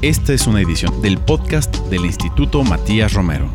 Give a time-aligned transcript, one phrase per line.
[0.00, 3.50] Esta es una edición del podcast del Instituto Matías Romero.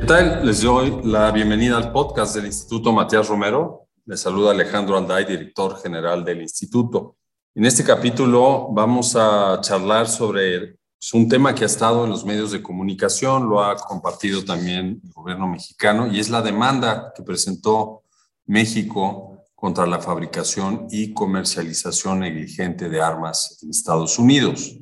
[0.00, 0.44] ¿Qué tal?
[0.44, 3.86] Les doy la bienvenida al podcast del Instituto Matías Romero.
[4.04, 7.18] Les saluda Alejandro Alday, director general del instituto.
[7.54, 10.76] En este capítulo vamos a charlar sobre
[11.12, 15.12] un tema que ha estado en los medios de comunicación, lo ha compartido también el
[15.12, 18.02] gobierno mexicano, y es la demanda que presentó
[18.44, 19.33] México
[19.64, 24.76] contra la fabricación y comercialización negligente de armas en Estados Unidos.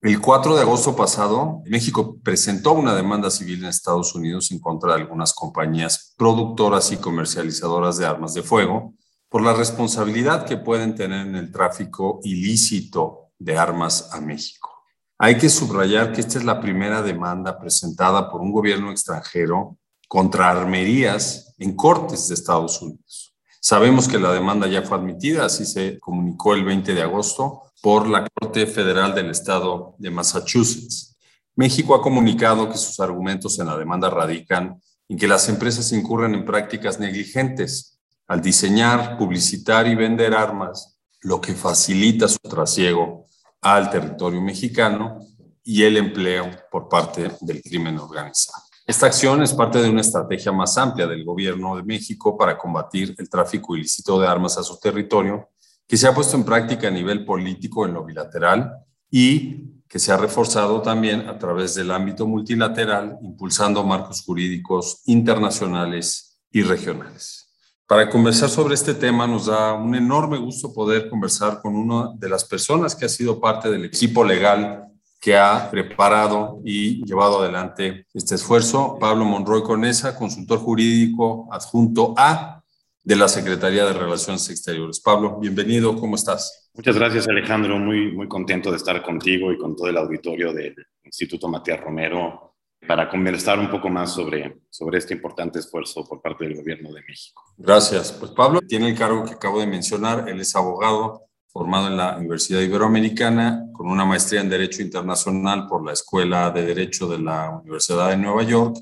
[0.00, 4.94] El 4 de agosto pasado, México presentó una demanda civil en Estados Unidos en contra
[4.94, 8.94] de algunas compañías productoras y comercializadoras de armas de fuego
[9.28, 14.70] por la responsabilidad que pueden tener en el tráfico ilícito de armas a México.
[15.18, 19.76] Hay que subrayar que esta es la primera demanda presentada por un gobierno extranjero
[20.08, 23.23] contra armerías en cortes de Estados Unidos.
[23.66, 28.06] Sabemos que la demanda ya fue admitida, así se comunicó el 20 de agosto por
[28.06, 31.16] la Corte Federal del Estado de Massachusetts.
[31.56, 36.34] México ha comunicado que sus argumentos en la demanda radican en que las empresas incurren
[36.34, 43.24] en prácticas negligentes al diseñar, publicitar y vender armas, lo que facilita su trasiego
[43.62, 45.20] al territorio mexicano
[45.62, 48.73] y el empleo por parte del crimen organizado.
[48.86, 53.14] Esta acción es parte de una estrategia más amplia del gobierno de México para combatir
[53.16, 55.48] el tráfico ilícito de armas a su territorio,
[55.88, 58.72] que se ha puesto en práctica a nivel político en lo bilateral
[59.10, 66.38] y que se ha reforzado también a través del ámbito multilateral, impulsando marcos jurídicos internacionales
[66.50, 67.48] y regionales.
[67.86, 72.28] Para conversar sobre este tema nos da un enorme gusto poder conversar con una de
[72.28, 74.93] las personas que ha sido parte del equipo legal
[75.24, 78.98] que ha preparado y llevado adelante este esfuerzo.
[79.00, 82.62] Pablo Monroy Conesa, consultor jurídico adjunto A
[83.02, 85.00] de la Secretaría de Relaciones Exteriores.
[85.00, 86.70] Pablo, bienvenido, ¿cómo estás?
[86.74, 87.78] Muchas gracias, Alejandro.
[87.78, 92.56] Muy, muy contento de estar contigo y con todo el auditorio del Instituto Matías Romero
[92.86, 97.00] para conversar un poco más sobre, sobre este importante esfuerzo por parte del Gobierno de
[97.00, 97.42] México.
[97.56, 98.12] Gracias.
[98.12, 100.28] Pues Pablo tiene el cargo que acabo de mencionar.
[100.28, 101.22] Él es abogado
[101.54, 106.66] formado en la Universidad Iberoamericana, con una maestría en Derecho Internacional por la Escuela de
[106.66, 108.76] Derecho de la Universidad de Nueva York.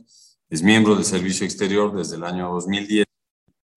[0.48, 3.04] Es miembro del Servicio Exterior desde el año 2010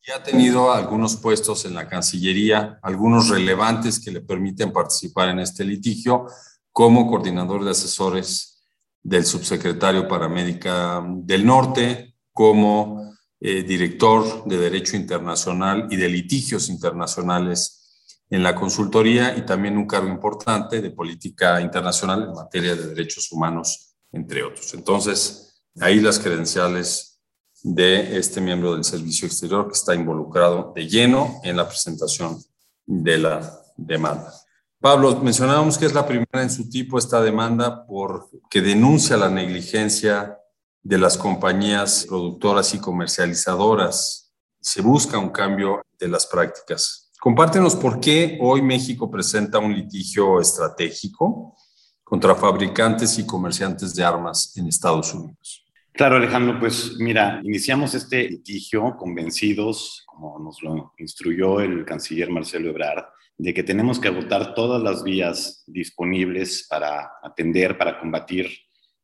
[0.07, 5.39] y ha tenido algunos puestos en la Cancillería, algunos relevantes que le permiten participar en
[5.39, 6.27] este litigio,
[6.71, 8.63] como coordinador de asesores
[9.03, 16.69] del subsecretario para América del Norte, como eh, director de Derecho Internacional y de litigios
[16.69, 17.81] internacionales
[18.29, 23.31] en la consultoría y también un cargo importante de política internacional en materia de derechos
[23.31, 24.73] humanos, entre otros.
[24.73, 27.19] Entonces, ahí las credenciales
[27.63, 32.37] de este miembro del Servicio Exterior que está involucrado de lleno en la presentación
[32.85, 34.33] de la demanda.
[34.79, 40.37] Pablo, mencionábamos que es la primera en su tipo esta demanda porque denuncia la negligencia
[40.83, 44.31] de las compañías productoras y comercializadoras.
[44.61, 47.04] Se busca un cambio de las prácticas.
[47.25, 51.55] Compártenos por qué hoy México presenta un litigio estratégico
[52.03, 55.65] contra fabricantes y comerciantes de armas en Estados Unidos.
[55.91, 62.69] Claro, Alejandro, pues mira, iniciamos este litigio convencidos, como nos lo instruyó el canciller Marcelo
[62.69, 63.05] Ebrard,
[63.39, 68.51] de que tenemos que agotar todas las vías disponibles para atender, para combatir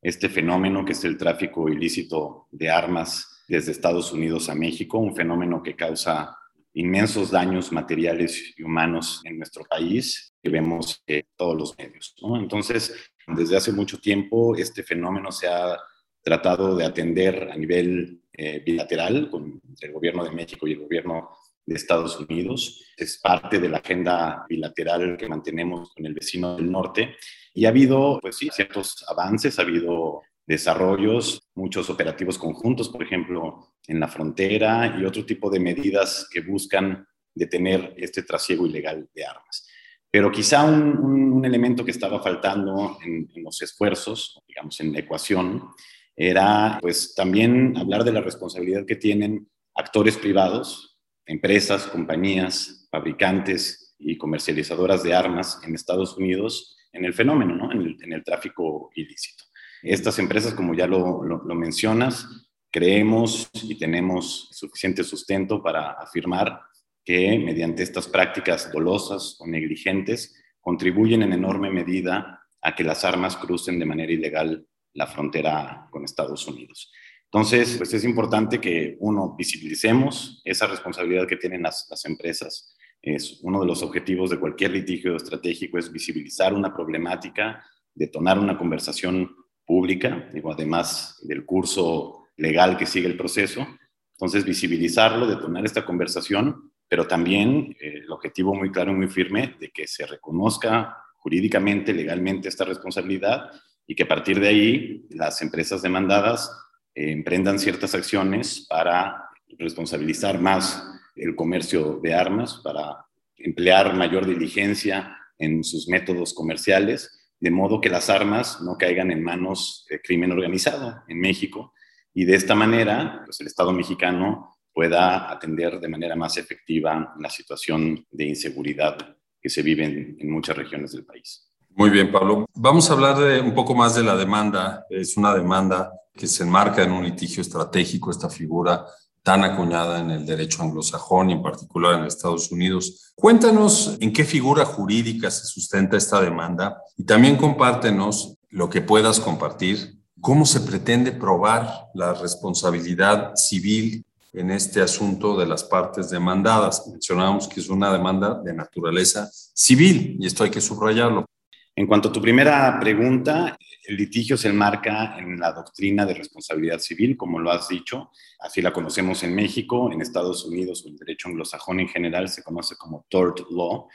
[0.00, 5.16] este fenómeno que es el tráfico ilícito de armas desde Estados Unidos a México, un
[5.16, 6.36] fenómeno que causa
[6.74, 12.14] inmensos daños materiales y humanos en nuestro país que vemos en todos los medios.
[12.34, 15.78] Entonces, desde hace mucho tiempo este fenómeno se ha
[16.22, 21.30] tratado de atender a nivel eh, bilateral con el gobierno de México y el gobierno
[21.66, 22.84] de Estados Unidos.
[22.96, 27.16] Es parte de la agenda bilateral que mantenemos con el vecino del norte.
[27.54, 33.74] Y ha habido, pues sí, ciertos avances, ha habido desarrollos, muchos operativos conjuntos, por ejemplo,
[33.86, 39.24] en la frontera y otro tipo de medidas que buscan detener este trasiego ilegal de
[39.24, 39.66] armas.
[40.10, 45.70] Pero quizá un, elemento que estaba faltando en, los esfuerzos, digamos, en la ecuación,
[46.14, 54.16] era pues también hablar de la responsabilidad que tienen actores privados, empresas, compañías, fabricantes y
[54.16, 57.72] comercializadoras de armas en Estados Unidos en el fenómeno, ¿no?
[57.72, 59.44] en el tráfico ilícito.
[59.82, 61.22] Estas empresas, como ya lo,
[61.54, 62.26] mencionas,
[62.74, 66.58] Creemos y tenemos suficiente sustento para afirmar
[67.04, 73.36] que mediante estas prácticas dolosas o negligentes contribuyen en enorme medida a que las armas
[73.36, 76.90] crucen de manera ilegal la frontera con Estados Unidos.
[77.24, 83.40] Entonces, pues es importante que, uno, visibilicemos esa responsabilidad que tienen las, las empresas Es
[83.42, 87.62] uno de los objetivos de cualquier litigio estratégico es visibilizar una problemática,
[87.94, 93.66] detonar una conversación pública, digo, además del curso legal que sigue el proceso.
[94.12, 99.56] Entonces, visibilizarlo, detonar esta conversación, pero también eh, el objetivo muy claro y muy firme
[99.58, 103.50] de que se reconozca jurídicamente, legalmente esta responsabilidad
[103.86, 106.50] y que a partir de ahí las empresas demandadas
[106.94, 109.28] eh, emprendan ciertas acciones para
[109.58, 113.06] responsabilizar más el comercio de armas, para
[113.36, 119.20] emplear mayor diligencia en sus métodos comerciales, de modo que las armas no caigan en
[119.20, 121.72] manos de crimen organizado en México
[122.14, 127.28] y de esta manera pues el Estado mexicano pueda atender de manera más efectiva la
[127.28, 128.96] situación de inseguridad
[129.40, 129.84] que se vive
[130.20, 131.50] en, muchas regiones del país.
[131.70, 132.46] Muy bien, Pablo.
[132.54, 134.86] Vamos a hablar un poco más de la demanda.
[134.88, 138.86] Es una demanda que se enmarca en un litigio estratégico, esta figura
[139.22, 143.12] tan acuñada en el derecho anglosajón y en particular en Estados Unidos.
[143.14, 149.20] Cuéntanos en qué figura jurídica se sustenta esta demanda y también compártenos lo que puedas
[149.20, 156.86] compartir, cómo se pretende probar la responsabilidad civil en este asunto de las partes demandadas.
[156.88, 161.26] Mencionábamos que es una demanda de naturaleza civil y esto hay que subrayarlo.
[161.74, 166.78] En cuanto a tu primera pregunta, el litigio se enmarca en la doctrina de responsabilidad
[166.78, 168.10] civil, como lo has dicho.
[168.40, 172.42] Así la conocemos en México, en Estados Unidos o el derecho anglosajón en general se
[172.42, 173.88] conoce como tort law.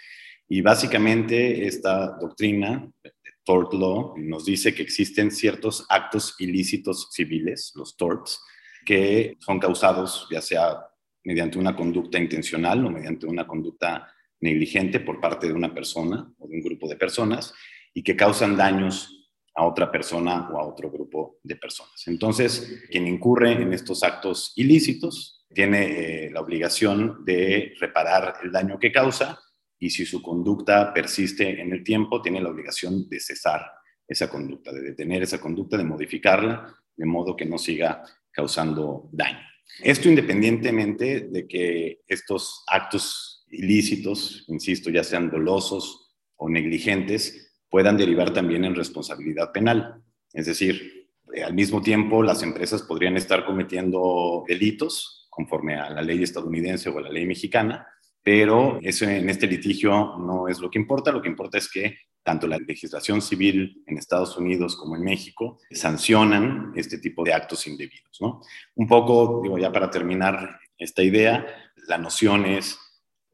[0.49, 2.89] Y básicamente esta doctrina
[3.47, 8.41] tort law nos dice que existen ciertos actos ilícitos civiles, los torts,
[8.85, 10.79] que son causados ya sea
[11.23, 14.07] mediante una conducta intencional o mediante una conducta
[14.39, 17.53] negligente por parte de una persona o de un grupo de personas
[17.93, 19.17] y que causan daños
[19.55, 22.07] a otra persona o a otro grupo de personas.
[22.07, 28.77] Entonces, quien incurre en estos actos ilícitos tiene eh, la obligación de reparar el daño
[28.77, 29.39] que causa
[29.79, 33.61] y si su conducta persiste en el tiempo, tiene la obligación de cesar
[34.07, 39.39] esa conducta, de detener esa conducta, de modificarla, de modo que no siga causando daño.
[39.83, 48.33] Esto independientemente de que estos actos ilícitos, insisto, ya sean dolosos o negligentes, puedan derivar
[48.33, 50.01] también en responsabilidad penal.
[50.33, 56.01] Es decir, eh, al mismo tiempo las empresas podrían estar cometiendo delitos conforme a la
[56.01, 57.87] ley estadounidense o a la ley mexicana,
[58.23, 61.97] pero eso en este litigio no es lo que importa, lo que importa es que
[62.23, 67.65] tanto la legislación civil en Estados Unidos como en México sancionan este tipo de actos
[67.67, 68.17] indebidos.
[68.19, 68.41] ¿no?
[68.75, 71.45] Un poco, digo, ya para terminar esta idea,
[71.87, 72.77] la noción es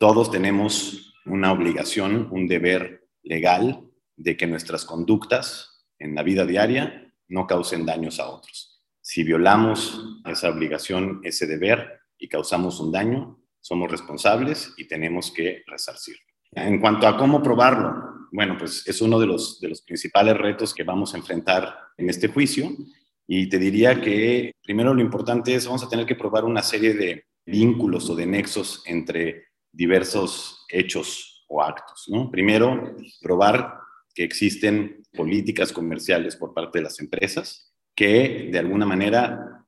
[0.03, 7.09] todos tenemos una obligación, un deber legal de que nuestras conductas en la vida diaria
[7.29, 8.83] no causen daños a otros.
[8.99, 15.63] Si violamos esa obligación, ese deber y causamos un daño, somos responsables y tenemos que
[15.67, 16.19] resarcirlo.
[16.51, 17.93] En cuanto a cómo probarlo,
[18.33, 22.09] bueno, pues es uno de los, de los principales retos que vamos a enfrentar en
[22.09, 22.69] este juicio.
[23.25, 26.93] Y te diría que primero lo importante es, vamos a tener que probar una serie
[26.93, 32.05] de vínculos o de nexos entre diversos hechos o actos.
[32.07, 32.31] ¿no?
[32.31, 33.79] Primero, probar
[34.13, 39.65] que existen políticas comerciales por parte de las empresas que de alguna manera,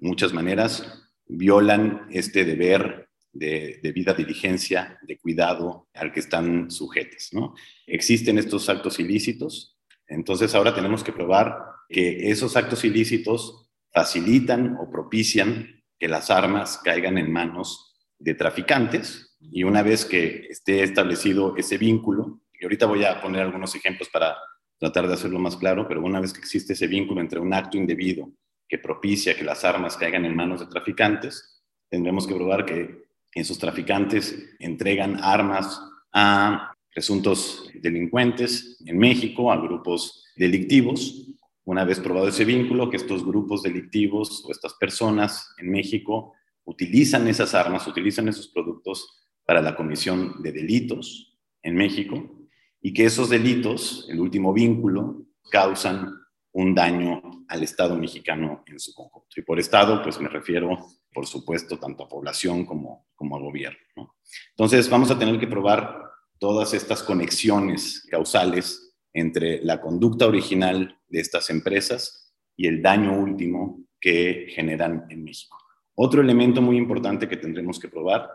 [0.00, 7.30] muchas maneras, violan este deber de, de vida diligencia, de cuidado al que están sujetos.
[7.32, 7.54] ¿no?
[7.86, 9.76] Existen estos actos ilícitos,
[10.08, 11.56] entonces ahora tenemos que probar
[11.88, 19.25] que esos actos ilícitos facilitan o propician que las armas caigan en manos de traficantes
[19.52, 24.08] y una vez que esté establecido ese vínculo, y ahorita voy a poner algunos ejemplos
[24.08, 24.36] para
[24.78, 27.76] tratar de hacerlo más claro, pero una vez que existe ese vínculo entre un acto
[27.76, 28.30] indebido
[28.68, 33.58] que propicia que las armas caigan en manos de traficantes, tendremos que probar que esos
[33.58, 35.80] traficantes entregan armas
[36.12, 41.26] a presuntos delincuentes en México, a grupos delictivos.
[41.64, 46.32] Una vez probado ese vínculo, que estos grupos delictivos o estas personas en México
[46.64, 52.46] utilizan esas armas, utilizan esos productos para la comisión de delitos en México
[52.82, 56.12] y que esos delitos, el último vínculo, causan
[56.52, 59.28] un daño al Estado mexicano en su conjunto.
[59.36, 60.76] Y por Estado, pues me refiero,
[61.12, 64.16] por supuesto, tanto a población como, como a gobierno.
[64.50, 66.02] Entonces, vamos a tener que probar
[66.38, 73.86] todas estas conexiones causales entre la conducta original de estas empresas y el daño último
[74.00, 75.56] que generan en México.
[75.94, 78.28] Otro elemento muy importante que tendremos que probar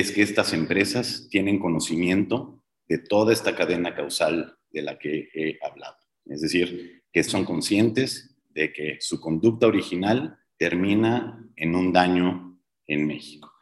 [0.00, 5.56] es que estas empresas tienen conocimiento de toda esta cadena causal de la que he
[5.64, 5.96] hablado.
[6.24, 12.58] Es decir, que son conscientes de que su conducta original termina en un daño
[12.88, 13.52] en México.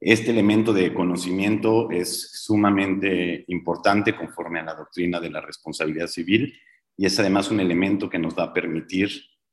[0.00, 6.52] Este elemento de conocimiento es sumamente importante conforme a la doctrina de la responsabilidad civil
[6.96, 9.08] y es además un elemento que nos va a permitir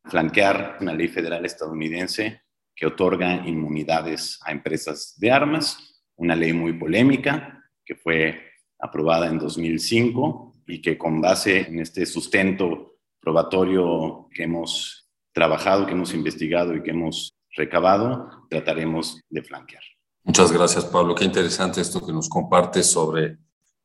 [0.05, 2.41] flanquear una ley federal estadounidense
[2.75, 8.39] que otorga inmunidades a empresas de armas, una ley muy polémica que fue
[8.79, 15.93] aprobada en 2005 y que con base en este sustento probatorio que hemos trabajado, que
[15.93, 19.83] hemos investigado y que hemos recabado, trataremos de flanquear.
[20.23, 21.15] Muchas gracias, Pablo.
[21.15, 23.37] Qué interesante esto que nos compartes sobre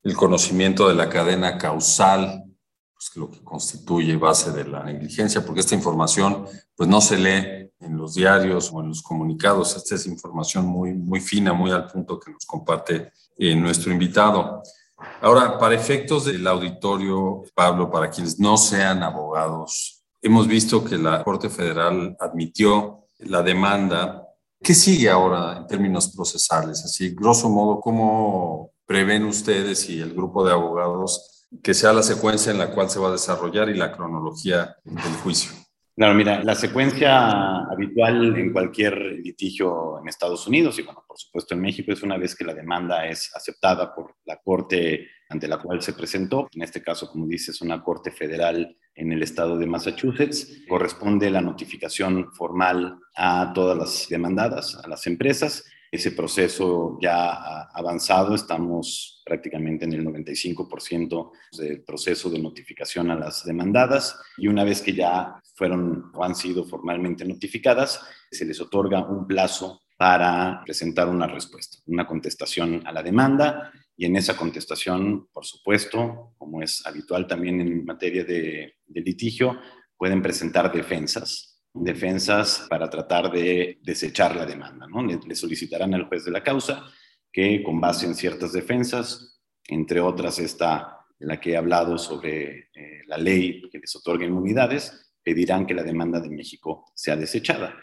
[0.02, 2.44] el conocimiento de la cadena causal,
[2.92, 7.67] pues, lo que constituye base de la negligencia, porque esta información pues, no se lee
[7.80, 9.76] en los diarios o en los comunicados.
[9.76, 14.62] Esta es información muy, muy fina, muy al punto que nos comparte eh, nuestro invitado.
[15.20, 21.23] Ahora, para efectos del auditorio, Pablo, para quienes no sean abogados, hemos visto que la
[21.23, 24.28] Corte Federal admitió la demanda
[24.61, 26.85] ¿Qué sigue ahora en términos procesales?
[26.85, 32.50] Así, grosso modo, ¿cómo prevén ustedes y el grupo de abogados que sea la secuencia
[32.50, 35.52] en la cual se va a desarrollar y la cronología del juicio?
[35.99, 41.57] Claro, mira, la secuencia habitual en cualquier litigio en Estados Unidos y, bueno, por supuesto
[41.57, 45.59] en México es una vez que la demanda es aceptada por la corte ante la
[45.59, 49.67] cual se presentó, en este caso, como dices, una corte federal en el estado de
[49.67, 50.62] Massachusetts.
[50.69, 55.64] Corresponde la notificación formal a todas las demandadas, a las empresas.
[55.90, 63.45] Ese proceso ya avanzado, estamos prácticamente en el 95% del proceso de notificación a las
[63.45, 69.07] demandadas y una vez que ya fueron o han sido formalmente notificadas, se les otorga
[69.07, 75.26] un plazo para presentar una respuesta, una contestación a la demanda y en esa contestación,
[75.33, 79.59] por supuesto, como es habitual también en materia de, litigio,
[79.97, 81.48] pueden presentar defensas,
[81.80, 84.87] defensas para tratar de desechar la demanda.
[84.87, 85.02] ¿no?
[85.02, 86.85] Le, solicitarán al juez de la causa
[87.32, 93.02] que con base en ciertas defensas, entre otras esta, la que he hablado sobre eh,
[93.06, 97.75] la ley que les otorga inmunidades, pedirán que la demanda de México sea desechada.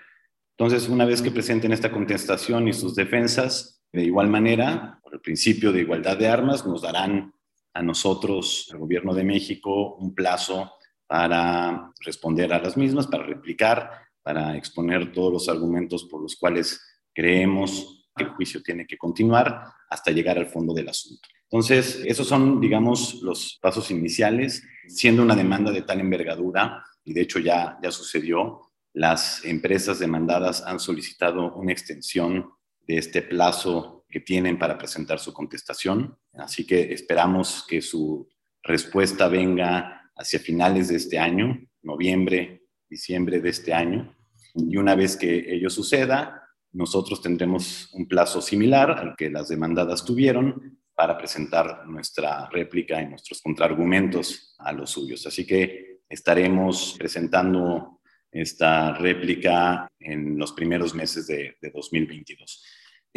[0.58, 5.20] Entonces, una vez que presenten esta contestación y sus defensas, de igual manera, por el
[5.22, 7.34] principio de igualdad de armas, nos darán
[7.74, 10.72] a nosotros, al gobierno de México, un plazo
[11.08, 16.82] para responder a las mismas, para replicar, para exponer todos los argumentos por los cuales
[17.14, 21.28] creemos que el juicio tiene que continuar hasta llegar al fondo del asunto.
[21.44, 27.22] Entonces, esos son, digamos, los pasos iniciales, siendo una demanda de tal envergadura, y de
[27.22, 28.62] hecho ya, ya sucedió,
[28.94, 32.50] las empresas demandadas han solicitado una extensión
[32.88, 36.18] de este plazo que tienen para presentar su contestación.
[36.34, 38.28] Así que esperamos que su
[38.64, 44.16] respuesta venga hacia finales de este año, noviembre, diciembre de este año.
[44.54, 46.42] Y una vez que ello suceda,
[46.72, 53.08] nosotros tendremos un plazo similar al que las demandadas tuvieron para presentar nuestra réplica y
[53.08, 55.26] nuestros contraargumentos a los suyos.
[55.28, 62.64] Así que estaremos presentando esta réplica en los primeros meses de, de 2022.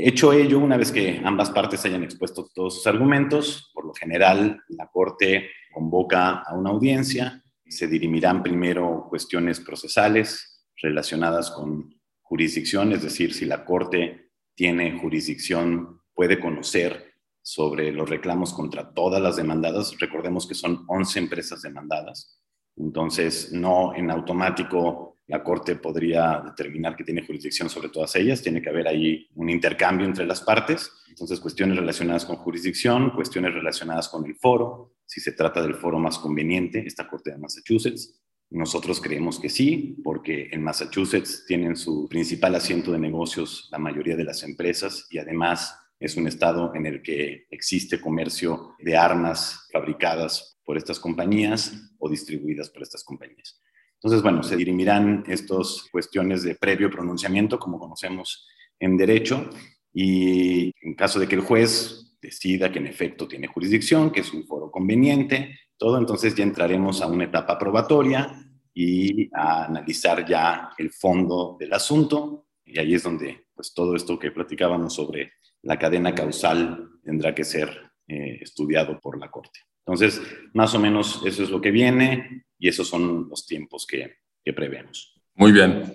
[0.01, 4.63] Hecho ello, una vez que ambas partes hayan expuesto todos sus argumentos, por lo general
[4.69, 13.03] la Corte convoca a una audiencia, se dirimirán primero cuestiones procesales relacionadas con jurisdicción, es
[13.03, 19.99] decir, si la Corte tiene jurisdicción, puede conocer sobre los reclamos contra todas las demandadas.
[19.99, 22.41] Recordemos que son 11 empresas demandadas,
[22.77, 28.63] entonces no en automático la Corte podría determinar que tiene jurisdicción sobre todas ellas, tiene
[28.63, 34.09] que haber ahí un intercambio entre las partes, entonces cuestiones relacionadas con jurisdicción, cuestiones relacionadas
[34.09, 38.19] con el foro, si se trata del foro más conveniente, esta Corte de Massachusetts.
[38.51, 44.17] Nosotros creemos que sí, porque en Massachusetts tienen su principal asiento de negocios la mayoría
[44.17, 49.69] de las empresas y además es un estado en el que existe comercio de armas
[49.71, 53.61] fabricadas por estas compañías o distribuidas por estas compañías.
[54.01, 58.47] Entonces, bueno, se dirimirán estas cuestiones de previo pronunciamiento, como conocemos
[58.79, 59.51] en derecho,
[59.93, 64.33] y en caso de que el juez decida que en efecto tiene jurisdicción, que es
[64.33, 68.35] un foro conveniente, todo, entonces ya entraremos a una etapa probatoria
[68.73, 74.19] y a analizar ya el fondo del asunto, y ahí es donde pues todo esto
[74.19, 79.61] que platicábamos sobre la cadena causal tendrá que ser eh, estudiado por la Corte.
[79.85, 80.23] Entonces,
[80.55, 84.53] más o menos eso es lo que viene y esos son los tiempos que, que
[84.53, 85.21] prevemos.
[85.35, 85.95] Muy bien.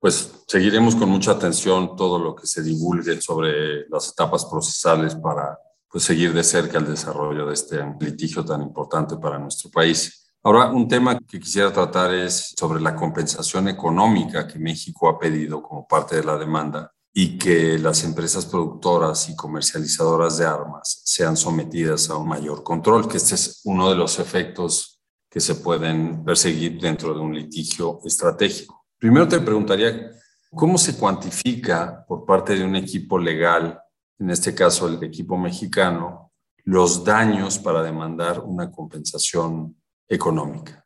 [0.00, 5.58] Pues seguiremos con mucha atención todo lo que se divulgue sobre las etapas procesales para
[5.90, 10.32] pues, seguir de cerca el desarrollo de este litigio tan importante para nuestro país.
[10.42, 15.60] Ahora, un tema que quisiera tratar es sobre la compensación económica que México ha pedido
[15.60, 21.36] como parte de la demanda y que las empresas productoras y comercializadoras de armas sean
[21.36, 24.97] sometidas a un mayor control, que este es uno de los efectos
[25.30, 28.86] que se pueden perseguir dentro de un litigio estratégico.
[28.98, 30.10] Primero te preguntaría,
[30.50, 33.78] ¿cómo se cuantifica por parte de un equipo legal,
[34.18, 36.32] en este caso el equipo mexicano,
[36.64, 39.76] los daños para demandar una compensación
[40.08, 40.84] económica?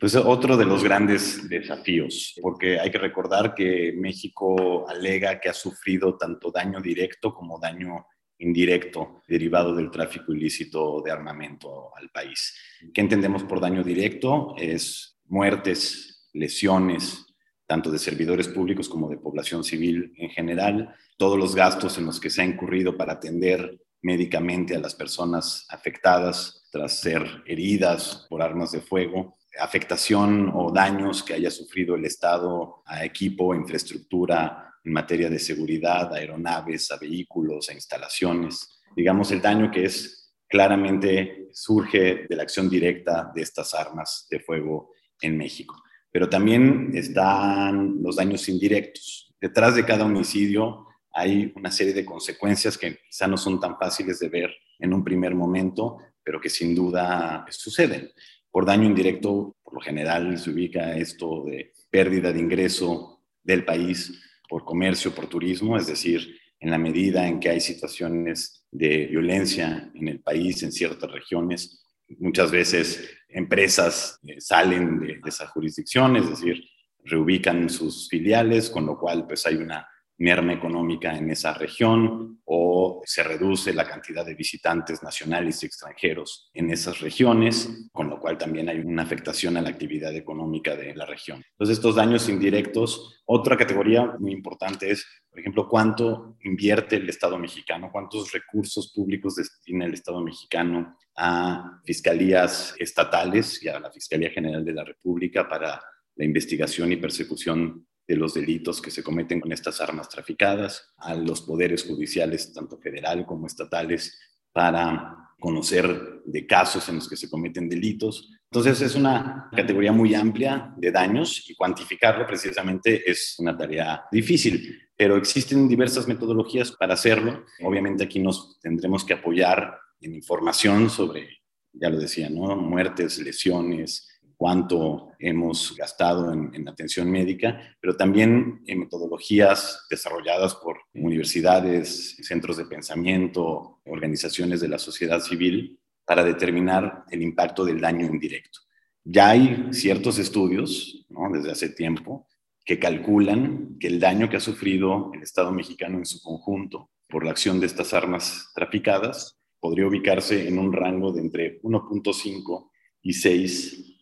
[0.00, 5.54] Pues otro de los grandes desafíos, porque hay que recordar que México alega que ha
[5.54, 8.06] sufrido tanto daño directo como daño
[8.38, 12.54] indirecto derivado del tráfico ilícito de armamento al país.
[12.92, 14.54] ¿Qué entendemos por daño directo?
[14.58, 17.26] Es muertes, lesiones,
[17.66, 22.20] tanto de servidores públicos como de población civil en general, todos los gastos en los
[22.20, 28.42] que se ha incurrido para atender médicamente a las personas afectadas tras ser heridas por
[28.42, 34.92] armas de fuego, afectación o daños que haya sufrido el Estado a equipo, infraestructura en
[34.92, 38.82] materia de seguridad, a aeronaves, a vehículos, a instalaciones.
[38.94, 44.40] Digamos, el daño que es claramente surge de la acción directa de estas armas de
[44.40, 45.82] fuego en México.
[46.12, 49.34] Pero también están los daños indirectos.
[49.40, 54.18] Detrás de cada homicidio hay una serie de consecuencias que quizá no son tan fáciles
[54.18, 58.10] de ver en un primer momento, pero que sin duda suceden.
[58.50, 64.12] Por daño indirecto, por lo general se ubica esto de pérdida de ingreso del país
[64.48, 69.90] por comercio, por turismo, es decir, en la medida en que hay situaciones de violencia
[69.94, 71.84] en el país, en ciertas regiones,
[72.18, 76.62] muchas veces empresas eh, salen de, de esa jurisdicción, es decir,
[77.04, 79.86] reubican sus filiales, con lo cual pues hay una
[80.18, 86.50] merma económica en esa región o se reduce la cantidad de visitantes nacionales y extranjeros
[86.54, 90.94] en esas regiones, con lo cual también hay una afectación a la actividad económica de
[90.94, 91.42] la región.
[91.52, 97.38] Entonces, estos daños indirectos, otra categoría muy importante es, por ejemplo, cuánto invierte el Estado
[97.38, 104.30] mexicano, cuántos recursos públicos destina el Estado mexicano a fiscalías estatales y a la Fiscalía
[104.30, 105.80] General de la República para
[106.16, 111.14] la investigación y persecución de los delitos que se cometen con estas armas traficadas, a
[111.14, 114.18] los poderes judiciales, tanto federal como estatales,
[114.52, 118.30] para conocer de casos en los que se cometen delitos.
[118.50, 124.80] Entonces es una categoría muy amplia de daños y cuantificarlo precisamente es una tarea difícil,
[124.96, 127.44] pero existen diversas metodologías para hacerlo.
[127.62, 131.28] Obviamente aquí nos tendremos que apoyar en información sobre,
[131.72, 132.54] ya lo decía, ¿no?
[132.56, 134.08] muertes, lesiones,
[134.44, 142.66] cuánto hemos gastado en, atención médica, pero también en metodologías desarrolladas por universidades, centros de
[142.66, 148.60] pensamiento, organizaciones de la sociedad civil para determinar el impacto del daño indirecto.
[149.02, 152.28] Ya hay ciertos estudios desde hace tiempo
[152.66, 157.24] que calculan que el daño que ha sufrido el Estado mexicano en su conjunto por
[157.24, 162.68] la acción de estas armas traficadas podría ubicarse en un rango de entre 1.5
[163.04, 164.00] y 6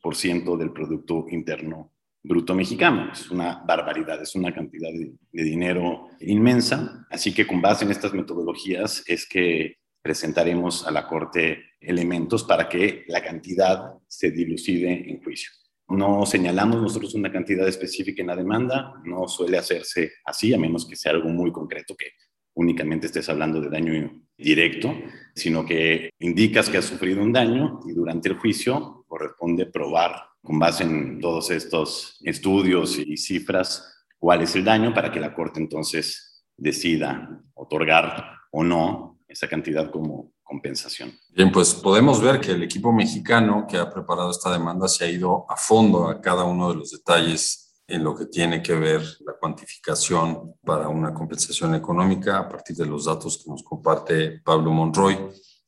[0.59, 3.11] del Producto Interno Bruto Mexicano.
[3.13, 5.13] Es una barbaridad, es una cantidad de,
[5.45, 7.07] dinero inmensa.
[7.11, 12.69] Así que con base en estas metodologías es que presentaremos a la Corte elementos para
[12.69, 15.51] que la cantidad se dilucide en juicio.
[15.89, 20.87] No señalamos nosotros una cantidad específica en la demanda, no suele hacerse así, a menos
[20.87, 22.07] que sea algo muy concreto que
[22.55, 24.95] únicamente estés hablando de daño directo,
[25.35, 30.59] sino que indicas que has sufrido un daño y durante el juicio corresponde probar con
[30.59, 35.61] base en todos estos estudios y cifras cuál es el daño para que la Corte
[35.61, 41.13] entonces decida otorgar o no esa cantidad como compensación.
[41.31, 45.11] Bien, pues podemos ver que el equipo mexicano que ha preparado esta demanda se ha
[45.11, 47.62] ido a fondo a cada uno de los detalles
[47.93, 52.87] en lo que tiene que ver la cuantificación para una compensación económica a partir de
[52.87, 55.19] los datos que nos comparte Pablo Monroy.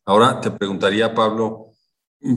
[0.06, 1.72] Ahora te preguntaría, Pablo,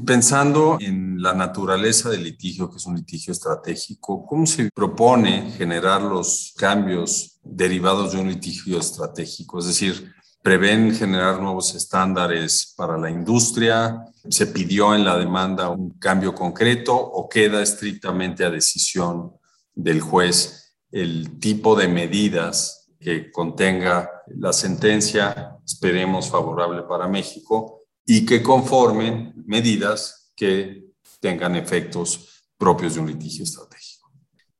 [0.06, 6.02] pensando en la naturaleza del litigio, que es un litigio estratégico, ¿cómo se propone generar
[6.02, 9.60] los cambios derivados de un litigio estratégico?
[9.60, 10.12] Es decir,
[10.44, 14.04] prevén generar nuevos estándares para la industria?
[14.30, 19.37] ¿Se pidió en la demanda un cambio concreto o queda estrictamente a decisión
[19.78, 28.26] del juez el tipo de medidas que contenga la sentencia, esperemos favorable para México, y
[28.26, 30.86] que conformen medidas que
[31.20, 34.12] tengan efectos propios de un litigio estratégico.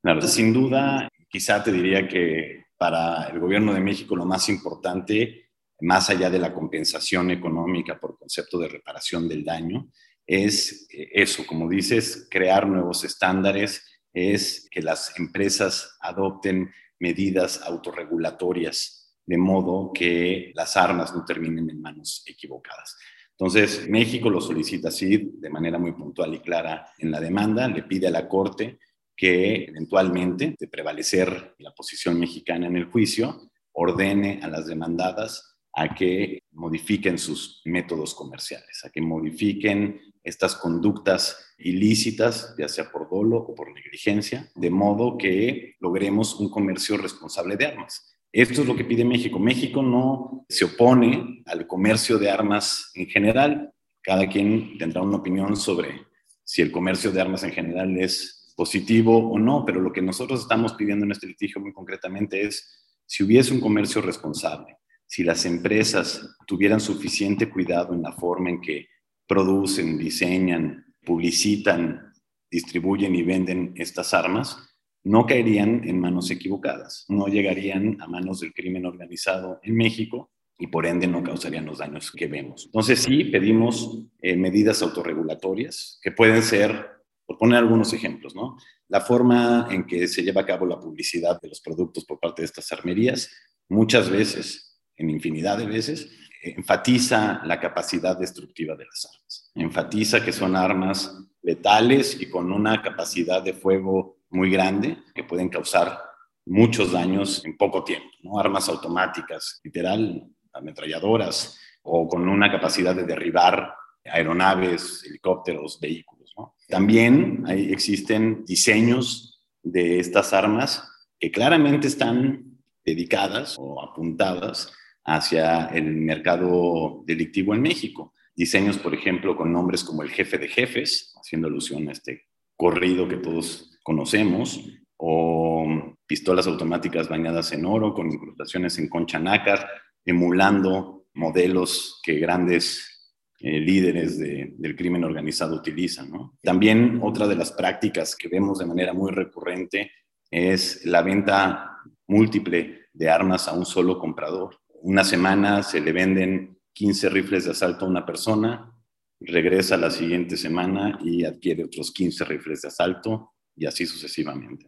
[0.02, 5.50] Claro, sin duda, quizá te diría que para el gobierno de México lo más importante,
[5.82, 9.90] más allá de la compensación económica por concepto de reparación del daño,
[10.26, 13.84] es eso, como dices, crear nuevos estándares
[14.18, 21.82] es que las empresas adopten medidas autorregulatorias, de modo que las armas no terminen en
[21.82, 22.98] manos equivocadas.
[23.32, 27.84] Entonces, México lo solicita así de manera muy puntual y clara en la demanda, le
[27.84, 28.80] pide a la Corte
[29.16, 35.94] que eventualmente, de prevalecer la posición mexicana en el juicio, ordene a las demandadas a
[35.94, 43.38] que modifiquen sus métodos comerciales, a que modifiquen estas conductas ilícitas, ya sea por dolo
[43.38, 48.18] o por negligencia, de modo que logremos un comercio responsable de armas.
[48.32, 49.40] Esto es lo que pide México.
[49.40, 53.74] México no se opone al comercio de armas en general.
[54.02, 56.06] Cada quien tendrá una opinión sobre
[56.44, 60.42] si el comercio de armas en general es positivo o no, pero lo que nosotros
[60.42, 65.46] estamos pidiendo en este litigio muy concretamente es si hubiese un comercio responsable, si las
[65.46, 68.88] empresas tuvieran suficiente cuidado en la forma en que
[69.28, 72.14] producen, diseñan, publicitan,
[72.50, 74.58] distribuyen y venden estas armas,
[75.04, 80.68] no caerían en manos equivocadas, no llegarían a manos del crimen organizado en México y
[80.68, 82.66] por ende no causarían los daños que vemos.
[82.66, 86.88] Entonces sí pedimos eh, medidas autorregulatorias que pueden ser,
[87.26, 88.58] por poner algunos ejemplos, ¿no?
[88.88, 92.42] La forma en que se lleva a cabo la publicidad de los productos por parte
[92.42, 93.30] de estas armerías,
[93.70, 96.10] muchas veces en infinidad de veces,
[96.52, 99.52] enfatiza la capacidad destructiva de las armas.
[99.56, 105.50] Enfatiza que son armas letales y con una capacidad de fuego muy grande que pueden
[105.50, 106.00] causar
[106.46, 108.10] muchos daños en poco tiempo.
[108.24, 108.40] ¿no?
[108.40, 116.34] Armas automáticas, literal, ametralladoras, o con una capacidad de derribar aeronaves, helicópteros, vehículos.
[116.68, 120.84] También hay, existen diseños de estas armas
[121.20, 124.72] que claramente están dedicadas o apuntadas
[125.08, 128.14] hacia el mercado delictivo en México.
[128.36, 133.08] Diseños, por ejemplo, con nombres como el jefe de jefes, haciendo alusión a este corrido
[133.08, 134.64] que todos conocemos,
[134.98, 139.68] o pistolas automáticas bañadas en oro con incrustaciones en concha nácar,
[140.06, 146.12] emulando modelos que grandes eh, líderes del crimen organizado utilizan.
[146.42, 149.92] También otra de las prácticas que vemos de manera muy recurrente
[150.30, 156.58] es la venta múltiple de armas a un solo comprador una semana se le venden
[156.72, 158.74] 15 rifles de asalto a una persona,
[159.20, 164.66] regresa la siguiente semana y adquiere otros 15 rifles de asalto y así sucesivamente.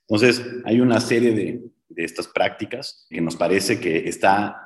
[0.00, 4.56] Entonces, hay una serie de, de estas prácticas que nos parece que está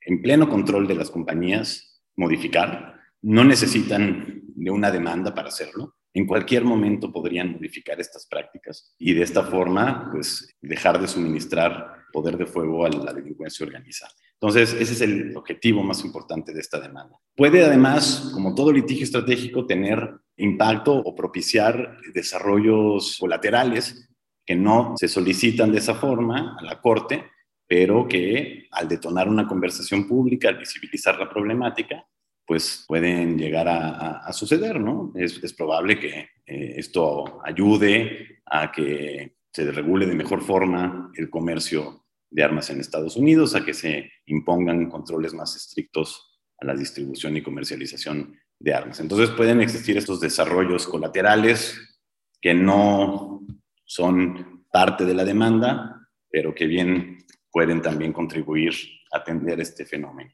[0.00, 2.96] en pleno control de las compañías modificar.
[3.22, 5.94] No necesitan de una demanda para hacerlo.
[6.12, 12.06] En cualquier momento podrían modificar estas prácticas y de esta forma, pues, dejar de suministrar
[12.12, 14.10] poder de fuego a la delincuencia organizada.
[14.40, 17.18] Entonces, ese es el objetivo más importante de esta demanda.
[17.36, 24.08] Puede además, como todo litigio estratégico, tener impacto o propiciar desarrollos colaterales
[24.46, 27.30] que no se solicitan de esa forma a la Corte,
[27.66, 32.06] pero que al detonar una conversación pública, al visibilizar la problemática,
[32.46, 35.12] pues pueden llegar a, suceder, ¿no?
[35.14, 42.06] Es, probable que eh, esto ayude a que se regule de mejor forma el comercio
[42.30, 47.36] de armas en Estados Unidos, a que se impongan controles más estrictos a la distribución
[47.36, 49.00] y comercialización de armas.
[49.00, 51.78] Entonces pueden existir estos desarrollos colaterales
[52.40, 53.40] que no
[53.84, 57.18] son parte de la demanda, pero que bien
[57.50, 58.72] pueden también contribuir
[59.12, 60.30] a atender este fenómeno.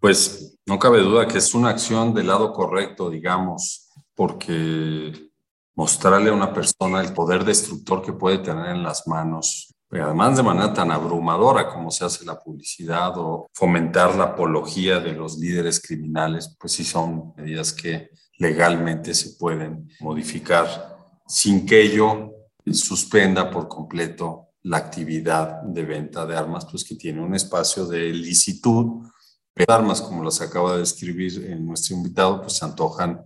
[0.00, 5.30] Pues no cabe duda que es una acción del lado correcto, digamos, porque
[5.74, 10.44] mostrarle a una persona el poder destructor que puede tener en las manos además de
[10.44, 15.80] manera tan abrumadora como se hace la publicidad o fomentar la apología de los líderes
[15.80, 22.30] criminales, pues sí son medidas que legalmente se pueden modificar sin que ello
[22.72, 28.12] suspenda por completo la actividad de venta de armas, pues que tiene un espacio de
[28.12, 29.06] licitud.
[29.52, 33.22] Pero armas, como las acaba de describir en nuestro invitado, pues se antojan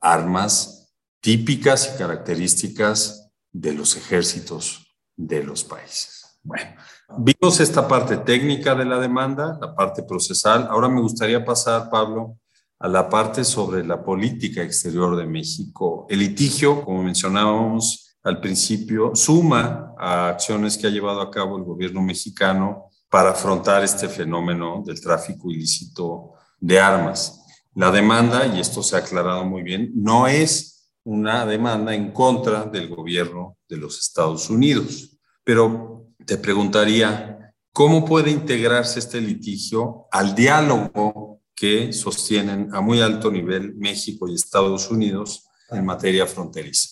[0.00, 4.85] armas típicas y características de los ejércitos
[5.16, 6.38] de los países.
[6.42, 6.76] Bueno,
[7.18, 10.68] vimos esta parte técnica de la demanda, la parte procesal.
[10.70, 12.38] Ahora me gustaría pasar, Pablo,
[12.78, 16.06] a la parte sobre la política exterior de México.
[16.08, 21.64] El litigio, como mencionábamos al principio, suma a acciones que ha llevado a cabo el
[21.64, 27.44] gobierno mexicano para afrontar este fenómeno del tráfico ilícito de armas.
[27.74, 30.75] La demanda, y esto se ha aclarado muy bien, no es
[31.06, 35.16] una demanda en contra del gobierno de los Estados Unidos.
[35.44, 43.30] Pero te preguntaría, ¿cómo puede integrarse este litigio al diálogo que sostienen a muy alto
[43.30, 46.90] nivel México y Estados Unidos en materia fronteriza?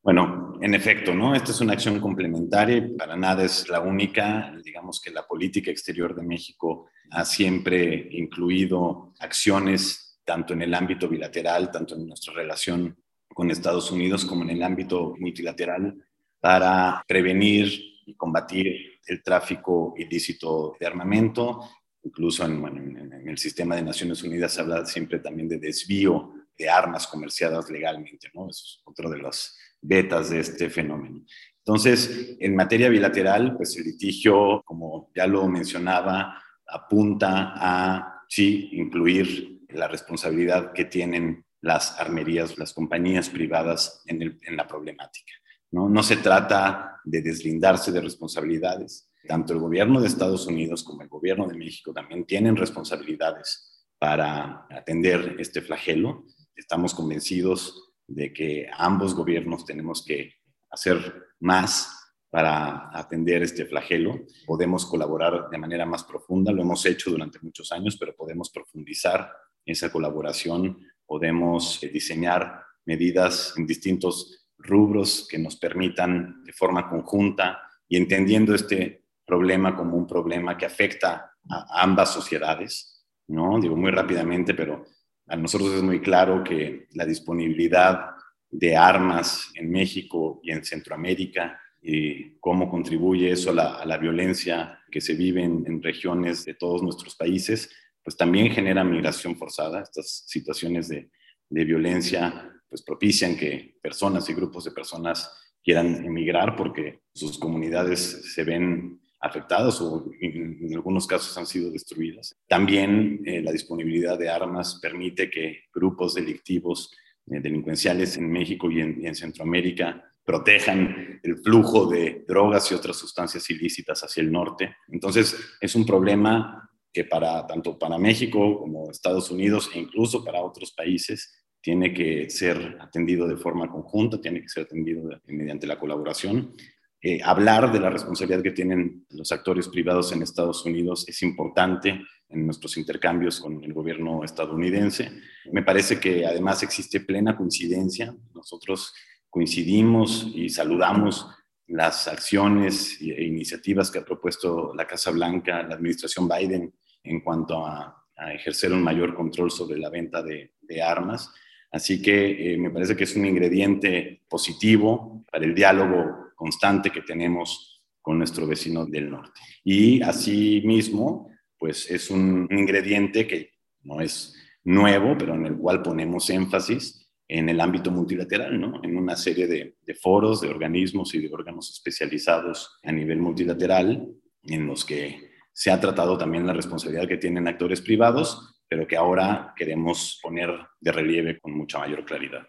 [0.00, 1.34] Bueno, En efecto, ¿no?
[1.34, 4.54] Esta es una acción complementaria y para nada es la única.
[4.64, 11.08] Digamos que la política exterior de México ha siempre incluido acciones tanto en el ámbito
[11.08, 12.96] bilateral, tanto en nuestra relación
[13.34, 15.96] con Estados Unidos como en el ámbito multilateral
[16.40, 17.68] para prevenir
[18.06, 21.60] y combatir el tráfico ilícito de armamento.
[22.02, 27.06] Incluso en, el sistema de Naciones Unidas se habla siempre también de desvío de armas
[27.06, 28.48] comerciadas legalmente, ¿no?
[28.48, 31.22] es otro de las betas de este fenómeno.
[31.58, 39.62] Entonces, en materia bilateral, pues el litigio, como ya lo mencionaba, apunta a, sí, incluir
[39.70, 45.32] la responsabilidad que tienen las armerías, las compañías privadas en, la problemática.
[45.72, 49.10] no se trata de deslindarse de responsabilidades.
[49.26, 54.66] Tanto el gobierno de Estados Unidos como el gobierno de México también tienen responsabilidades para
[54.70, 56.24] atender este flagelo.
[56.54, 60.34] Estamos convencidos de que ambos gobiernos tenemos que
[60.70, 61.88] hacer más
[62.30, 64.20] para atender este flagelo.
[64.46, 69.32] Podemos colaborar de manera más profunda, lo hemos hecho durante muchos años, pero podemos profundizar
[69.64, 77.60] esa colaboración, podemos eh, diseñar medidas en distintos rubros que nos permitan de forma conjunta
[77.88, 83.60] y entendiendo este problema como un problema que afecta a ambas sociedades, ¿no?
[83.60, 84.84] Digo muy rápidamente, pero
[85.26, 88.10] a nosotros es muy claro que la disponibilidad
[88.50, 95.00] de armas en México y en Centroamérica y cómo contribuye eso a la, violencia que
[95.00, 97.70] se vive en, regiones de todos nuestros países,
[98.06, 99.82] pues también genera migración forzada.
[99.82, 101.10] Estas situaciones de,
[101.50, 105.28] de violencia pues propician que personas y grupos de personas
[105.60, 112.36] quieran emigrar porque sus comunidades se ven afectadas o en, algunos casos han sido destruidas.
[112.46, 116.92] También eh, la disponibilidad de armas permite que grupos delictivos
[117.26, 123.50] eh, delincuenciales en México y en, Centroamérica protejan el flujo de drogas y otras sustancias
[123.50, 124.76] ilícitas hacia el norte.
[124.86, 126.65] Entonces, es un problema
[126.96, 132.30] que para tanto para México como Estados Unidos e incluso para otros países tiene que
[132.30, 136.54] ser atendido de forma conjunta, tiene que ser atendido mediante la colaboración
[137.02, 142.00] eh, hablar de la responsabilidad que tienen los actores privados en Estados Unidos es importante
[142.30, 145.12] en nuestros intercambios con el gobierno estadounidense.
[145.52, 148.16] Me parece que además existe plena coincidencia.
[148.34, 148.94] Nosotros
[149.28, 151.28] coincidimos y saludamos
[151.68, 156.72] las acciones e iniciativas que ha propuesto la Casa Blanca, la administración Biden,
[157.06, 157.92] en cuanto a,
[158.32, 160.50] ejercer un mayor control sobre la venta de,
[160.82, 161.30] armas.
[161.70, 167.02] Así que eh, me parece que es un ingrediente positivo para el diálogo constante que
[167.02, 169.38] tenemos con nuestro vecino del norte.
[169.64, 173.50] Y asimismo, pues es un ingrediente que
[173.82, 178.80] no es nuevo, pero en el cual ponemos énfasis en el ámbito multilateral, ¿no?
[178.82, 184.08] En una serie de, foros, de organismos y de órganos especializados a nivel multilateral,
[184.44, 188.94] en los que se ha tratado también la responsabilidad que tienen actores privados, pero que
[188.94, 192.42] ahora queremos poner de relieve con mucha mayor claridad.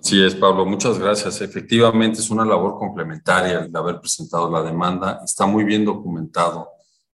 [0.00, 1.40] Sí, es Pablo, muchas gracias.
[1.40, 5.22] Efectivamente, es una labor complementaria el haber presentado la demanda.
[5.24, 6.68] Está muy bien documentado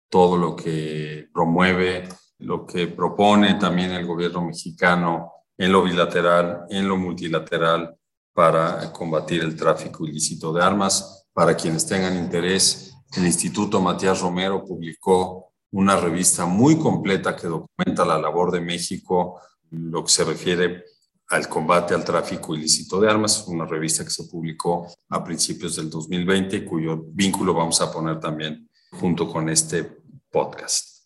[0.09, 6.89] todo lo que promueve, lo que propone también el gobierno mexicano en lo bilateral, en
[6.89, 7.95] lo multilateral,
[8.33, 11.29] para combatir el tráfico ilícito de armas.
[11.35, 18.05] Para quienes tengan interés, el Instituto Matías Romero publicó una revista muy completa que documenta
[18.05, 20.85] la labor de México, lo que se refiere
[21.29, 25.90] al combate al tráfico ilícito de armas, una revista que se publicó a principios del
[25.90, 31.05] 2020 cuyo vínculo vamos a poner también junto con este podcast.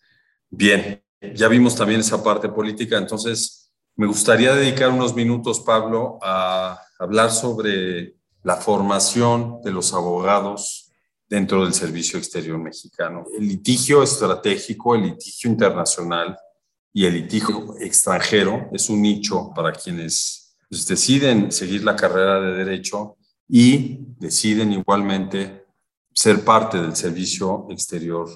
[0.51, 1.03] Bien,
[1.35, 7.31] ya vimos también esa parte política, entonces me gustaría dedicar unos minutos, Pablo, a hablar
[7.31, 10.88] sobre la formación de los abogados
[11.29, 13.27] dentro del Servicio Exterior Mexicano.
[13.37, 16.37] El litigio estratégico, el litigio internacional,
[16.93, 22.65] y el litigio extranjero es un nicho para quienes pues, deciden seguir la carrera de
[22.65, 23.17] derecho
[23.49, 25.65] y deciden igualmente
[26.13, 28.29] ser parte del servicio exterior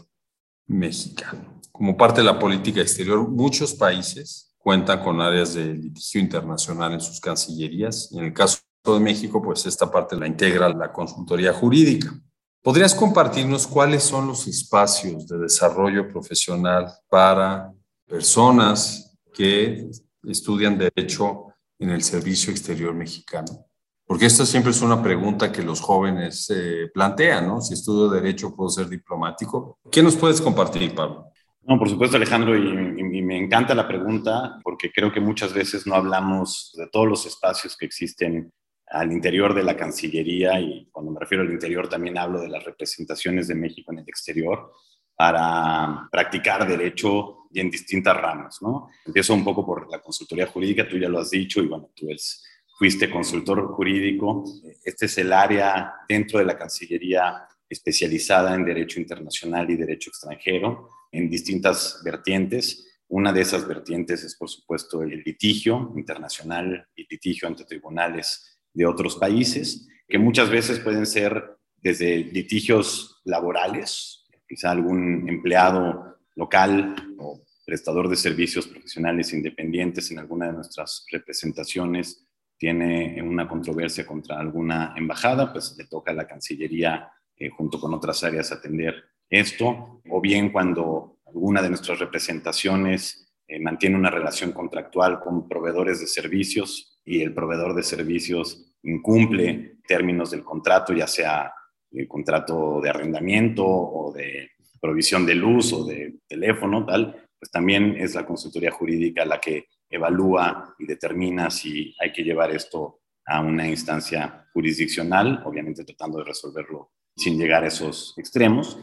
[0.66, 1.60] mexicano.
[1.72, 7.00] Como parte de la política exterior, muchos países cuentan con áreas de litigio internacional en
[7.00, 11.52] sus cancillerías y en el caso de México, pues esta parte la integra la consultoría
[11.52, 12.14] jurídica.
[12.62, 17.72] ¿Podrías compartirnos cuáles son los espacios de desarrollo profesional para
[18.06, 19.90] personas que
[20.22, 21.46] estudian derecho
[21.80, 23.66] en el servicio exterior mexicano?
[24.06, 27.60] Porque esta siempre es una pregunta que los jóvenes eh, plantean, ¿no?
[27.60, 29.80] Si estudio derecho, ¿puedo ser diplomático?
[29.90, 31.32] ¿Qué nos puedes compartir, Pablo?
[31.62, 35.84] No, por supuesto, Alejandro, y, y, me encanta la pregunta porque creo que muchas veces
[35.84, 38.52] no hablamos de todos los espacios que existen
[38.92, 42.62] al interior de la Cancillería y cuando me refiero al interior también hablo de las
[42.62, 44.70] representaciones de México en el exterior
[45.16, 48.88] para practicar derecho y en distintas ramas, ¿no?
[49.06, 52.08] Empiezo un poco por la consultoría jurídica, tú ya lo has dicho y bueno, tú
[52.08, 52.42] eres,
[52.78, 54.44] fuiste consultor jurídico.
[54.84, 60.90] Este es el área dentro de la Cancillería especializada en derecho internacional y derecho extranjero
[61.10, 63.00] en distintas vertientes.
[63.08, 68.86] Una de esas vertientes es, por supuesto, el litigio internacional y litigio ante tribunales de
[68.86, 77.42] otros países, que muchas veces pueden ser desde litigios laborales, quizá algún empleado local o
[77.64, 82.26] prestador de servicios profesionales independientes en alguna de nuestras representaciones
[82.62, 87.92] tiene una controversia contra alguna embajada, pues le toca a la Cancillería eh, junto con
[87.92, 94.52] otras áreas atender esto, o bien cuando alguna de nuestras representaciones eh, mantiene una relación
[94.52, 101.06] contractual con proveedores de servicios y el proveedor de servicios incumple términos del contrato, ya
[101.06, 101.52] sea
[101.90, 107.96] el contrato de arrendamiento o de provisión de luz o de teléfono, tal, pues también
[107.98, 113.40] es la consultoría jurídica la que evalúa y determina si hay que llevar esto a
[113.40, 118.78] una instancia jurisdiccional, obviamente tratando de resolverlo sin llegar a esos extremos.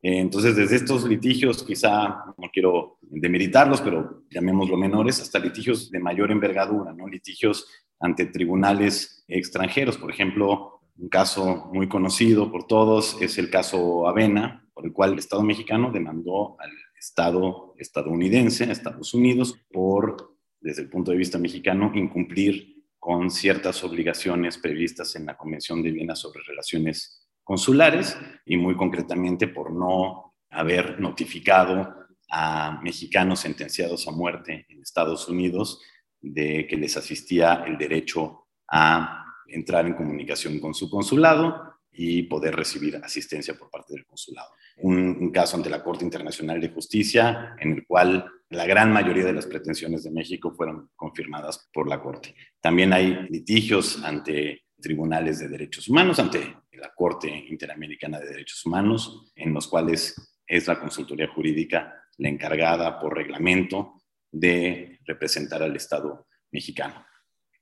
[0.00, 6.00] Eh, entonces, desde estos litigios, quizá no quiero demeritarlos, pero llamémoslo menores, hasta litigios de
[6.00, 7.06] mayor envergadura, ¿no?
[7.06, 7.66] Litigios
[8.00, 9.98] ante tribunales extranjeros.
[9.98, 15.12] Por ejemplo, un caso muy conocido por todos es el caso Avena, por el cual
[15.12, 21.38] el Estado mexicano demandó al Estado estadounidense, Estados Unidos, por, desde el punto de vista
[21.38, 28.56] mexicano, incumplir con ciertas obligaciones previstas en la Convención de Viena sobre Relaciones consulares y
[28.56, 32.01] muy concretamente por no haber notificado
[32.34, 35.82] a mexicanos sentenciados a muerte en Estados Unidos
[36.18, 42.56] de que les asistía el derecho a entrar en comunicación con su consulado y poder
[42.56, 44.48] recibir asistencia por parte del consulado.
[44.78, 49.34] Un, caso ante la Corte Internacional de Justicia en el cual la gran mayoría de
[49.34, 52.34] las pretensiones de México fueron confirmadas por la Corte.
[52.62, 59.30] También hay litigios ante tribunales de derechos humanos, ante la Corte Interamericana de Derechos Humanos,
[59.36, 66.26] en los cuales es la consultoría jurídica la encargada por reglamento de representar al Estado
[66.50, 67.04] mexicano.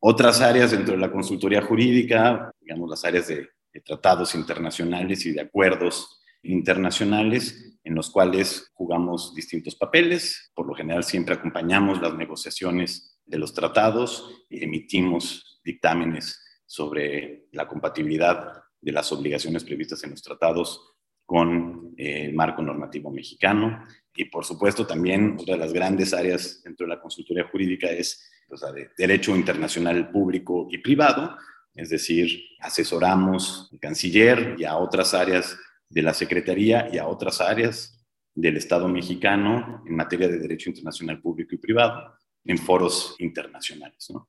[0.00, 3.48] Otras áreas dentro de la consultoría jurídica, digamos las áreas de,
[3.84, 10.50] tratados internacionales y de acuerdos internacionales, en los cuales jugamos distintos papeles.
[10.54, 17.68] Por lo general siempre acompañamos las negociaciones de los tratados y emitimos dictámenes sobre la
[17.68, 23.84] compatibilidad de las obligaciones previstas en los tratados con eh, el marco normativo mexicano.
[24.14, 28.30] Y por supuesto también otra de las grandes áreas dentro de la consultoría jurídica es
[28.74, 31.36] de derecho internacional público y privado,
[31.74, 35.56] es decir, asesoramos al canciller y a otras áreas
[35.88, 37.96] de la Secretaría y a otras áreas
[38.34, 44.08] del Estado mexicano en materia de derecho internacional público y privado en foros internacionales.
[44.10, 44.26] ¿no?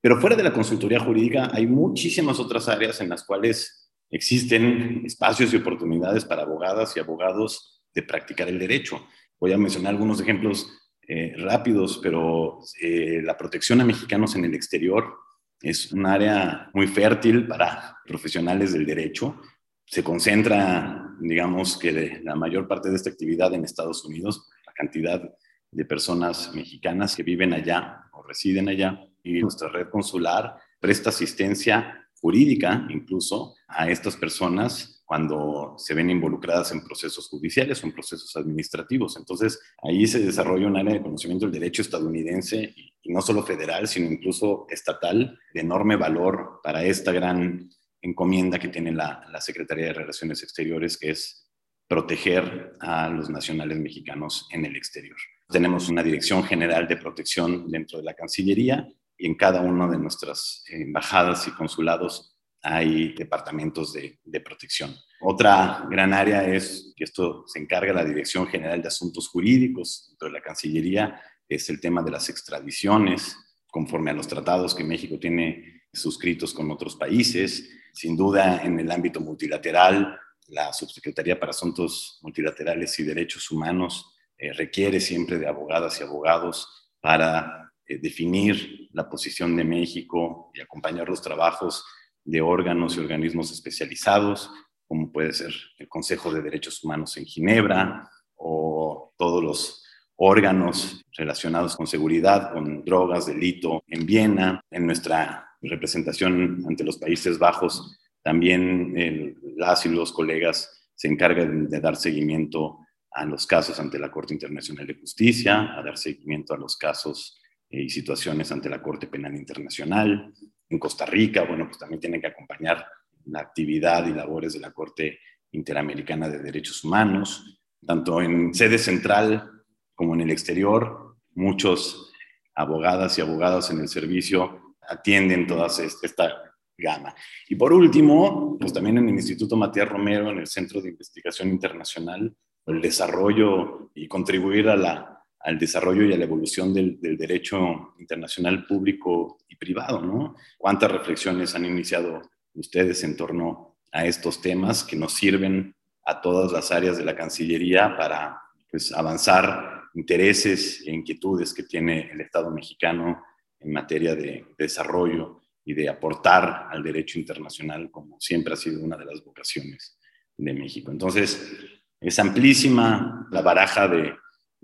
[0.00, 5.52] Pero fuera de la consultoría jurídica hay muchísimas otras áreas en las cuales existen espacios
[5.52, 9.06] y oportunidades para abogadas y abogados de practicar el derecho.
[9.44, 10.72] Voy a mencionar algunos ejemplos
[11.06, 15.18] eh, rápidos, pero eh, la protección a mexicanos en el exterior
[15.60, 19.38] es un área muy fértil para profesionales del derecho.
[19.84, 25.22] Se concentra, digamos, que la mayor parte de esta actividad en Estados Unidos, la cantidad
[25.70, 32.03] de personas mexicanas que viven allá o residen allá y nuestra red consular presta asistencia
[32.24, 38.34] jurídica incluso a estas personas cuando se ven involucradas en procesos judiciales o en procesos
[38.36, 39.18] administrativos.
[39.18, 43.86] Entonces, ahí se desarrolla un área de conocimiento del derecho estadounidense y, no solo federal,
[43.86, 47.68] sino incluso estatal, de enorme valor para esta gran
[48.00, 51.52] encomienda que tiene la, la Secretaría de Relaciones Exteriores, que es
[51.86, 55.18] proteger a los nacionales mexicanos en el exterior.
[55.50, 59.98] Tenemos una Dirección General de Protección dentro de la Cancillería y en cada una de
[59.98, 64.94] nuestras embajadas y consulados hay departamentos de, protección.
[65.20, 70.28] Otra gran área es que esto se encarga la Dirección General de Asuntos Jurídicos dentro
[70.28, 73.36] de la Cancillería, es el tema de las extradiciones,
[73.70, 77.68] conforme a los tratados que México tiene suscritos con otros países.
[77.92, 80.18] Sin duda, en el ámbito multilateral,
[80.48, 86.92] la Subsecretaría para Asuntos Multilaterales y Derechos Humanos eh, requiere siempre de abogadas y abogados
[87.00, 91.84] para eh, definir la posición de México y acompañar los trabajos
[92.24, 94.50] de órganos y organismos especializados,
[94.86, 99.84] como puede ser el Consejo de Derechos Humanos en Ginebra o todos los
[100.16, 107.38] órganos relacionados con seguridad, con drogas, delito en Viena, en nuestra representación ante los Países
[107.38, 112.78] Bajos, también el, las y los colegas se encargan de dar seguimiento
[113.10, 117.38] a los casos ante la Corte Internacional de Justicia, a dar seguimiento a los casos
[117.70, 120.32] y situaciones ante la Corte Penal Internacional.
[120.68, 122.86] En Costa Rica, bueno, pues también tienen que acompañar
[123.26, 125.18] la actividad y labores de la Corte
[125.52, 129.50] Interamericana de Derechos Humanos, tanto en sede central
[129.94, 131.16] como en el exterior.
[131.34, 132.12] Muchos
[132.54, 137.14] abogadas y abogados en el servicio atienden toda esta gama.
[137.48, 141.48] Y por último, pues también en el Instituto Matías Romero, en el Centro de Investigación
[141.48, 142.34] Internacional,
[142.66, 145.13] el desarrollo y contribuir a la,
[145.44, 150.34] al desarrollo y a la evolución del, derecho internacional público y privado, ¿no?
[150.56, 152.22] ¿Cuántas reflexiones han iniciado
[152.54, 155.76] ustedes en torno a estos temas que nos sirven
[156.06, 158.40] a todas las áreas de la Cancillería para
[158.70, 163.22] pues, avanzar intereses e inquietudes que tiene el Estado mexicano
[163.60, 168.96] en materia de desarrollo y de aportar al derecho internacional, como siempre ha sido una
[168.96, 169.98] de las vocaciones
[170.38, 170.90] de México.
[170.90, 171.54] Entonces,
[172.00, 174.14] es amplísima la baraja de,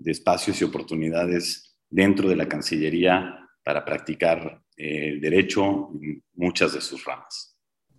[0.01, 6.73] de espacios y oportunidades dentro de la Cancillería para practicar eh, el derecho en muchas
[6.73, 7.55] de sus ramas.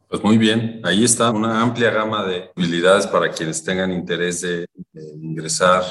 [0.09, 4.67] Pues muy bien, ahí está una amplia gama de habilidades para quienes tengan interés de,
[4.93, 5.83] de ingresar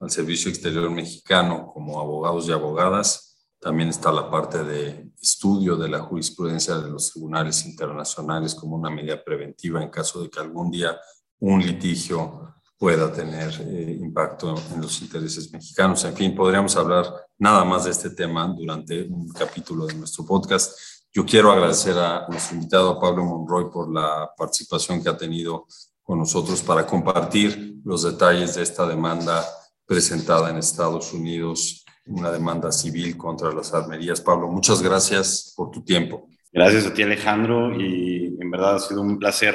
[0.00, 3.28] al Servicio Exterior Mexicano como abogados y abogadas
[3.60, 8.90] también está la parte de estudio de la jurisprudencia de los tribunales internacionales como una
[8.90, 10.96] medida preventiva en caso de que algún día
[11.40, 16.04] un litigio pueda tener eh, impacto en los intereses mexicanos.
[16.04, 17.06] En fin, podríamos hablar
[17.38, 20.78] nada más de este tema durante un capítulo de nuestro podcast.
[21.12, 25.66] Yo quiero agradecer a nuestro invitado Pablo Monroy por la participación que ha tenido
[26.02, 29.44] con nosotros para compartir los detalles de esta demanda
[29.84, 34.20] presentada en Estados Unidos una demanda civil contra las armerías.
[34.20, 36.28] Pablo, muchas gracias por tu tiempo.
[36.52, 39.54] Gracias a ti, Alejandro, y en verdad ha sido un placer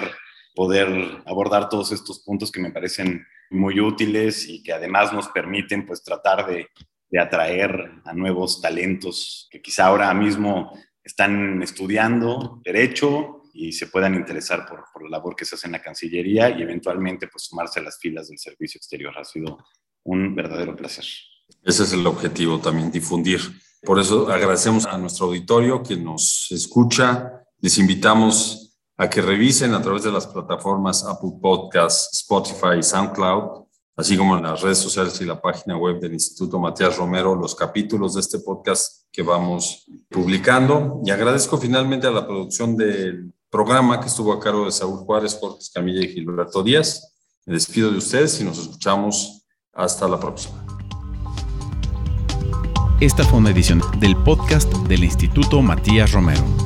[0.56, 5.86] poder abordar todos estos puntos que me parecen muy útiles y que además nos permiten
[5.86, 6.68] pues tratar de,
[7.10, 10.72] de atraer a nuevos talentos que quizá ahora mismo
[11.04, 15.74] están estudiando derecho y se puedan interesar por, por, la labor que se hace en
[15.74, 19.14] la Cancillería y eventualmente pues sumarse a las filas del servicio exterior.
[19.18, 19.60] Ha sido
[20.04, 21.06] un verdadero placer.
[21.64, 23.42] Ese es el objetivo también, difundir.
[23.84, 27.44] Por eso agradecemos a nuestro auditorio que nos escucha.
[27.60, 28.63] Les invitamos
[29.04, 33.66] a que revisen a través de las plataformas Apple Podcasts, Spotify y SoundCloud,
[33.98, 37.54] así como en las redes sociales y la página web del Instituto Matías Romero, los
[37.54, 41.02] capítulos de este podcast que vamos publicando.
[41.06, 45.38] Y agradezco finalmente a la producción del programa que estuvo a cargo de Saúl Juárez,
[45.38, 47.14] Jorge Camilla y Gilberto Díaz.
[47.46, 50.66] Me despido de ustedes y nos escuchamos hasta la próxima.
[53.02, 56.63] Esta fue una edición del podcast del Instituto Matías Romero.